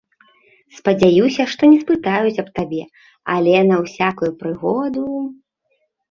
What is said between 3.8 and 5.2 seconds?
ўсякую прыгоду…